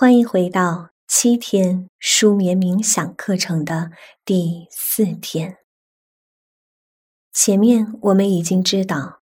[0.00, 3.90] 欢迎回到七天舒眠冥想课程的
[4.24, 5.58] 第四天。
[7.34, 9.20] 前面我们已经知道，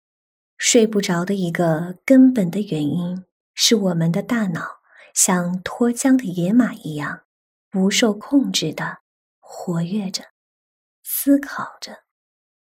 [0.59, 3.25] 睡不着的一个根本的原因
[3.55, 4.81] 是我们的大脑
[5.15, 7.22] 像脱缰的野马一样，
[7.70, 8.98] 不受控制的
[9.38, 10.25] 活跃着，
[11.04, 12.02] 思考着，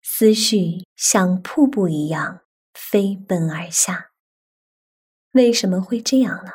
[0.03, 2.41] 思绪像瀑布一样
[2.75, 4.11] 飞奔而下。
[5.31, 6.51] 为什么会这样呢？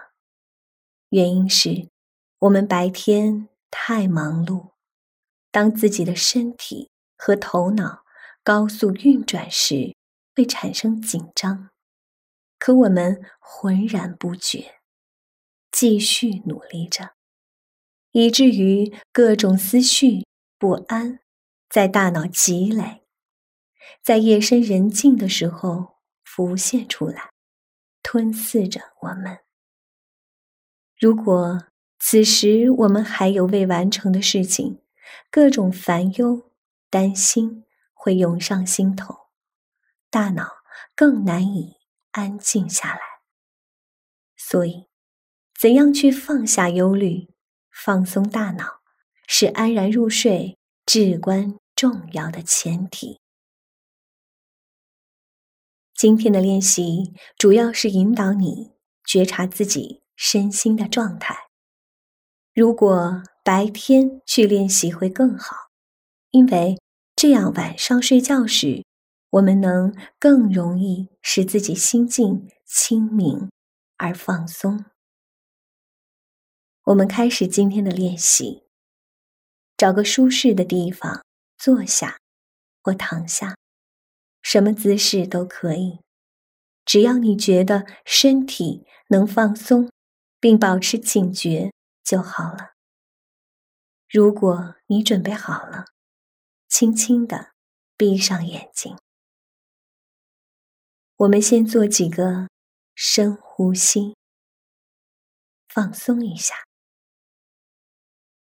[1.13, 1.91] 原因是，
[2.39, 4.70] 我们白天太忙碌，
[5.51, 8.03] 当自己的身体和头脑
[8.43, 9.95] 高速运转时，
[10.34, 11.69] 会产生紧张。
[12.59, 14.80] 可我们浑然不觉，
[15.70, 17.11] 继续努力着，
[18.12, 20.25] 以至于各种思绪
[20.59, 21.20] 不安
[21.69, 23.03] 在大脑积累，
[24.03, 27.33] 在夜深人静的时候浮现出来，
[28.03, 29.41] 吞噬着我们。
[31.02, 31.65] 如果
[31.98, 34.84] 此时我们还有未完成的事情，
[35.33, 36.53] 各种烦忧、
[36.89, 39.12] 担心会涌上心头，
[40.08, 40.48] 大脑
[40.95, 41.78] 更难以
[42.12, 43.00] 安静下来。
[44.36, 44.86] 所以，
[45.58, 47.34] 怎样去放下忧虑、
[47.73, 48.83] 放松大脑，
[49.27, 53.19] 是安然入睡至关重要的前提。
[55.97, 60.02] 今天的练习主要是引导你觉察自己。
[60.25, 61.48] 身心的状态，
[62.55, 65.56] 如果白天去练习会更好，
[66.31, 66.81] 因为
[67.17, 68.84] 这样晚上睡觉时，
[69.31, 73.51] 我们能更容易使自己心境清明
[73.97, 74.84] 而放松。
[76.84, 78.62] 我们开始今天的练习，
[79.77, 81.25] 找个舒适的地方
[81.59, 82.20] 坐下
[82.81, 83.57] 或躺下，
[84.41, 85.98] 什么姿势都可以，
[86.84, 89.91] 只要你觉得身体能放松。
[90.43, 92.73] 并保持警觉就好了。
[94.11, 95.85] 如果你准备好了，
[96.69, 97.53] 轻轻的
[97.97, 98.98] 闭上眼睛。
[101.14, 102.48] 我们先做几个
[102.97, 104.17] 深呼吸，
[105.69, 106.57] 放松一下，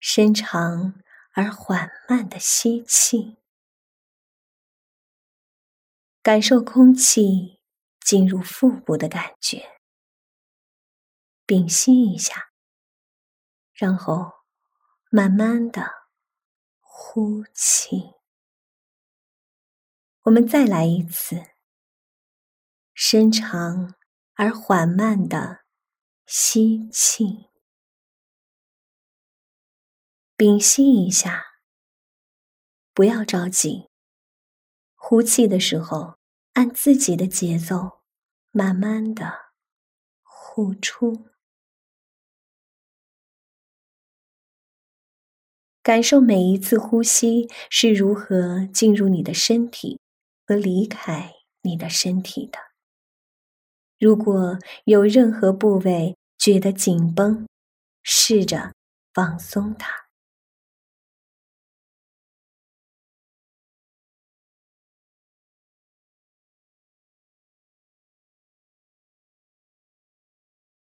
[0.01, 1.01] 深长
[1.35, 3.37] 而缓慢的吸气，
[6.21, 7.61] 感受空气
[8.01, 9.76] 进入腹部的感觉。
[11.47, 12.51] 屏息一下，
[13.73, 14.33] 然后
[15.11, 15.89] 慢慢的
[16.81, 18.15] 呼气。
[20.23, 21.41] 我们再来一次，
[22.95, 23.95] 深长
[24.35, 25.65] 而缓慢的
[26.27, 27.49] 吸气，
[30.37, 31.45] 屏息一下，
[32.93, 33.89] 不要着急。
[34.97, 36.19] 呼气的时候，
[36.55, 38.03] 按自己的节奏，
[38.51, 39.53] 慢慢的
[40.25, 41.29] 呼出。
[45.87, 50.01] 感受每一次呼吸是如何进入你的身体
[50.45, 51.33] 和离开
[51.63, 52.59] 你的身体的。
[53.97, 57.47] 如果有任何部位觉得紧绷，
[58.03, 58.73] 试着
[59.15, 60.09] 放松它。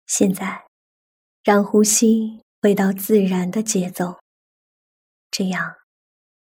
[0.06, 0.64] 现在，
[1.44, 4.16] 让呼吸回到自然的节奏。
[5.30, 5.76] 这样，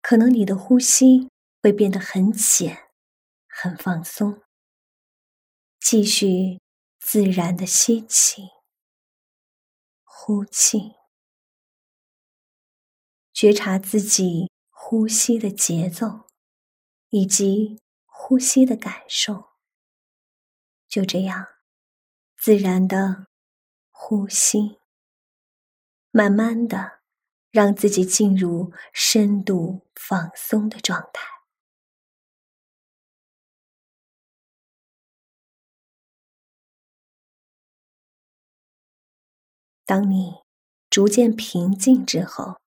[0.01, 1.29] 可能你的呼吸
[1.61, 2.89] 会变得很浅、
[3.47, 4.43] 很放松。
[5.79, 6.61] 继续
[6.99, 8.43] 自然的吸气、
[10.03, 10.95] 呼气，
[13.33, 16.27] 觉察自己呼吸的节奏
[17.09, 19.49] 以及呼吸的感受。
[20.87, 21.47] 就这样，
[22.37, 23.27] 自然的
[23.91, 24.79] 呼吸，
[26.11, 27.02] 慢慢的。
[27.53, 31.23] 让自己进入深度放松的状态。
[39.85, 40.41] 当你
[40.89, 42.59] 逐渐平静之后，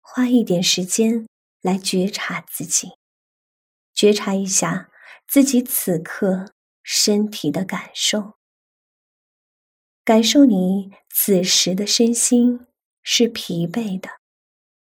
[0.00, 1.28] 花一点时间
[1.60, 2.92] 来觉察自己，
[3.92, 4.90] 觉察一下
[5.28, 8.38] 自己此刻身体的感受，
[10.02, 12.66] 感受你此时的身心
[13.02, 14.19] 是疲惫的。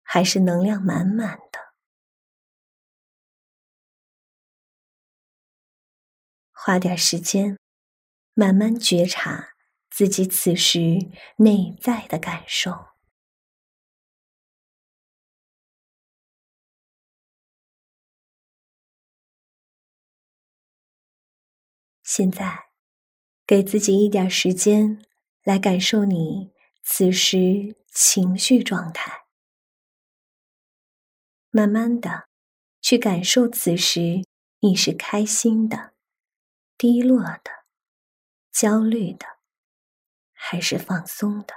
[0.10, 1.74] 还是能量满满的。
[6.54, 7.60] 花点时间，
[8.34, 9.50] 慢慢觉察
[9.90, 12.88] 自己此时内在的感受。
[22.04, 22.70] 现在，
[23.46, 25.06] 给自己一点时间
[25.44, 29.27] 来感受你此时情绪状态。
[31.58, 32.30] 慢慢的，
[32.82, 34.24] 去感受此时
[34.60, 35.96] 你是开心的、
[36.78, 37.66] 低落的、
[38.52, 39.26] 焦虑的，
[40.34, 41.56] 还是放松的。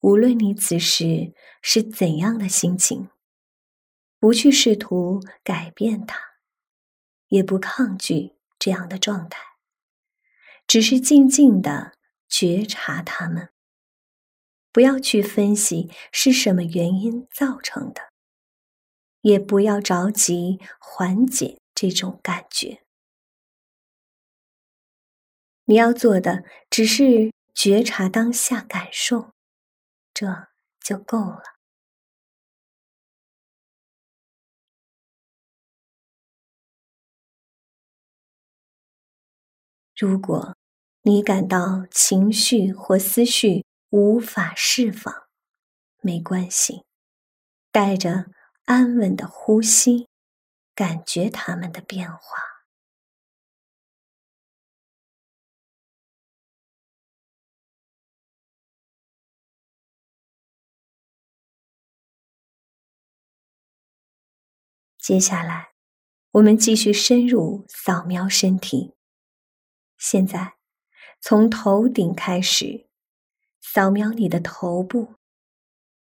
[0.00, 3.08] 无论你此时是怎样的心情，
[4.18, 6.20] 不去试图改变它，
[7.28, 9.40] 也不抗拒这样的状态，
[10.66, 11.97] 只是静静的
[12.28, 13.50] 觉察它们。
[14.70, 18.12] 不要去分析是什么原因造成的，
[19.22, 22.84] 也不要着急缓解这种感觉。
[25.64, 29.32] 你要做的只是觉察当下感受。
[30.14, 30.48] 这
[30.80, 31.42] 就够了。
[39.96, 40.57] 如果
[41.08, 45.26] 你感到情绪或思绪无法释放，
[46.02, 46.84] 没关系，
[47.72, 48.26] 带着
[48.66, 50.06] 安稳的呼吸，
[50.74, 52.18] 感觉它们的变化。
[64.98, 65.70] 接下来，
[66.32, 68.92] 我们继续深入扫描身体。
[69.96, 70.57] 现在，
[71.20, 72.86] 从头顶开始，
[73.60, 75.14] 扫描你的头部、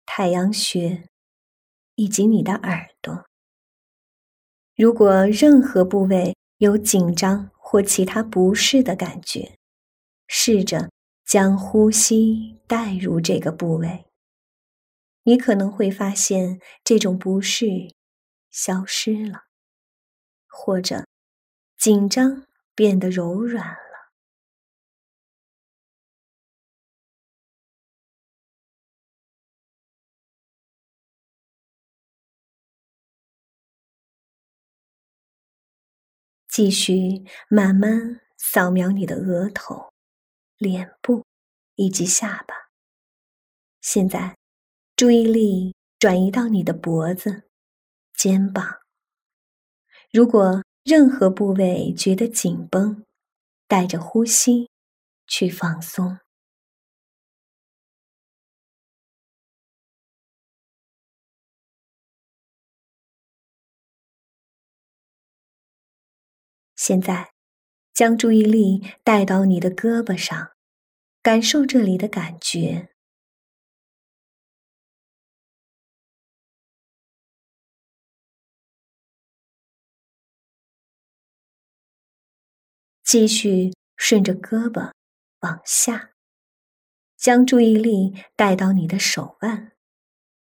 [0.06, 1.10] 太阳穴
[1.96, 3.26] 以及你的耳朵。
[4.76, 9.58] 如果任何部位有紧张或其他不适的感觉，
[10.28, 10.90] 试着
[11.26, 14.06] 将呼吸带入这个部位。
[15.24, 17.94] 你可能会发现这种不适。
[18.50, 19.46] 消失了，
[20.46, 21.08] 或者
[21.78, 22.46] 紧张
[22.76, 23.91] 变得柔软了。
[36.52, 39.94] 继续慢慢扫描你的额头、
[40.58, 41.26] 脸部
[41.76, 42.54] 以及下巴。
[43.80, 44.36] 现在，
[44.98, 47.44] 注意力转移到你的脖子。
[48.14, 48.82] 肩膀，
[50.12, 53.06] 如果任何部位觉得紧绷，
[53.68, 54.70] 带着呼吸
[55.26, 56.20] 去放松。
[66.84, 67.32] 现在，
[67.94, 70.54] 将注意力带到你的胳膊上，
[71.22, 72.90] 感受这里的感觉。
[83.04, 84.92] 继续顺着胳膊
[85.42, 86.14] 往下，
[87.16, 89.74] 将注意力带到你的手腕、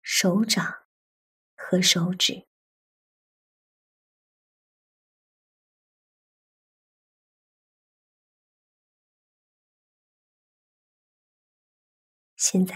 [0.01, 0.87] 手掌
[1.55, 2.50] 和手指。
[12.41, 12.75] 现在，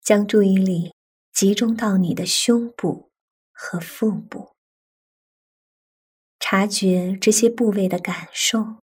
[0.00, 0.92] 将注意力
[1.32, 3.12] 集中到你的胸部
[3.52, 4.56] 和腹部，
[6.40, 8.82] 察觉这些部位的感受。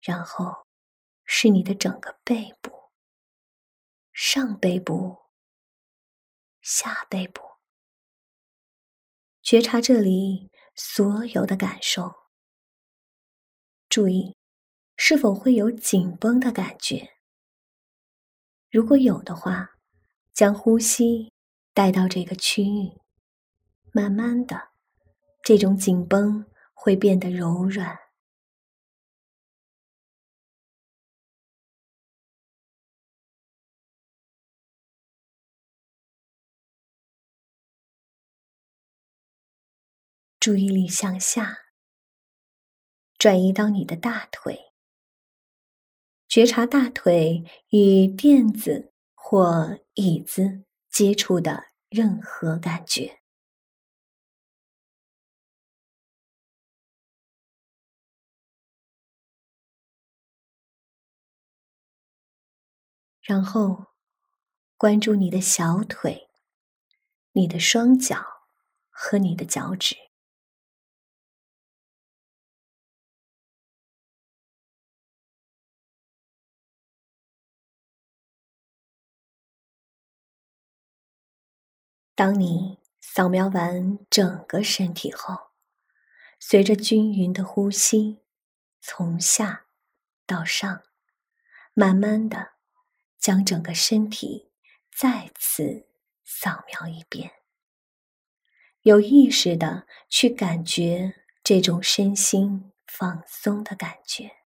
[0.00, 0.66] 然后
[1.26, 2.90] 是你的整个背部、
[4.10, 5.18] 上背部、
[6.62, 7.42] 下背部，
[9.42, 12.12] 觉察这里所有的感受。
[13.88, 14.36] 注意
[14.96, 17.10] 是否会有紧绷的感觉。
[18.70, 19.70] 如果有的话，
[20.32, 21.30] 将呼吸
[21.74, 23.00] 带到这个区域，
[23.92, 24.70] 慢慢的，
[25.42, 28.01] 这种紧绷会变得柔软。
[40.42, 41.66] 注意力向下，
[43.16, 44.72] 转移到你的大腿，
[46.26, 53.20] 觉察大腿与垫子或椅子接触的任何感觉，
[63.20, 63.92] 然后
[64.76, 66.28] 关注你的小腿、
[67.30, 68.48] 你的双脚
[68.90, 70.11] 和你的脚趾。
[82.24, 85.36] 当你扫描完整个身体后，
[86.38, 88.20] 随着均匀的呼吸，
[88.80, 89.66] 从下
[90.24, 90.84] 到上，
[91.74, 92.52] 慢慢的
[93.18, 94.52] 将整个身体
[94.96, 95.88] 再次
[96.24, 97.32] 扫描一遍，
[98.82, 104.41] 有意识的去感觉这种身心放松的感觉。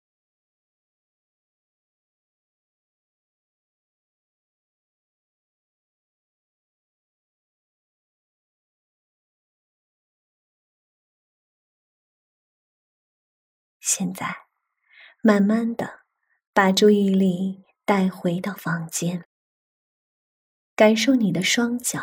[13.85, 14.45] 现在，
[15.21, 16.05] 慢慢的
[16.53, 19.27] 把注意力带回到房间，
[20.73, 21.99] 感受你的双脚、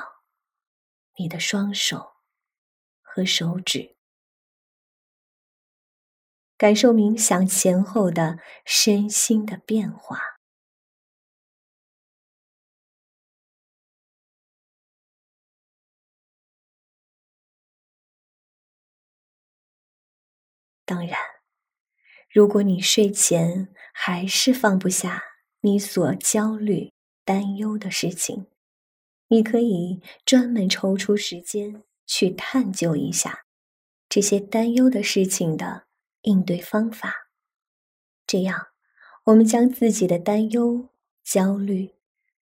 [1.17, 2.17] 你的双手
[3.01, 3.97] 和手指，
[6.59, 10.21] 感受冥想前后的身心的变化。
[20.85, 21.40] 当然。
[22.33, 25.21] 如果你睡前还是放不下
[25.63, 26.93] 你所焦虑、
[27.25, 28.47] 担忧的事情，
[29.27, 33.47] 你可以专门抽出时间去探究一下
[34.09, 35.87] 这些担忧的事情的
[36.23, 37.31] 应对方法。
[38.29, 38.69] 这样，
[39.25, 40.89] 我们将自己的担忧、
[41.25, 41.95] 焦虑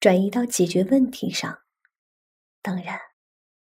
[0.01, 1.59] 转移到解决问题上。
[2.63, 2.99] 当然，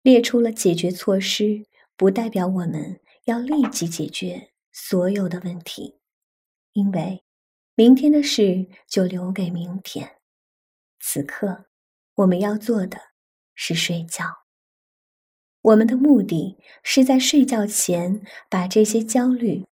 [0.03, 1.65] 列出了解决措施，
[1.97, 4.51] 不代表我们要立即解决。
[4.77, 6.01] 所有的问题，
[6.73, 7.23] 因为
[7.75, 10.17] 明天的事就留给明天。
[10.99, 11.67] 此刻
[12.15, 12.99] 我们要做的
[13.53, 14.43] 是睡觉。
[15.61, 19.65] 我们的目的是在睡觉前把这些焦虑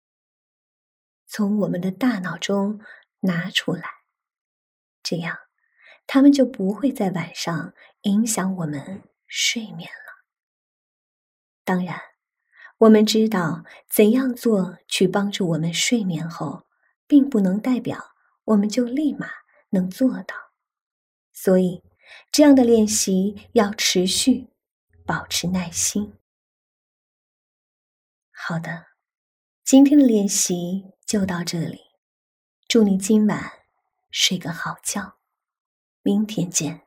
[1.27, 2.79] 从我们的大脑中
[3.19, 3.83] 拿出来，
[5.03, 5.37] 这样
[6.07, 10.23] 他们就不会在晚上影响我们睡眠了。
[11.65, 12.12] 当然。
[12.83, 16.67] 我们知道怎样做去帮助我们睡眠后，
[17.07, 18.13] 并不能代表
[18.43, 19.29] 我们就立马
[19.69, 20.35] 能做到，
[21.31, 21.81] 所以
[22.29, 24.49] 这样的练习要持续，
[25.05, 26.17] 保持耐心。
[28.31, 28.87] 好的，
[29.63, 31.79] 今天的练习就到这里，
[32.67, 33.49] 祝你今晚
[34.11, 35.19] 睡个好觉，
[36.01, 36.81] 明天见。